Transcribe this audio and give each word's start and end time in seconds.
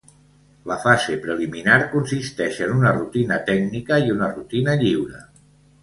La 0.69 0.77
fase 0.85 1.17
preliminar 1.25 1.75
consisteix 1.91 2.59
en 2.69 2.73
una 2.79 2.95
rutina 2.97 3.39
tècnica 3.53 4.01
i 4.07 4.15
una 4.19 4.35
rutina 4.37 4.77
lliure. 4.85 5.23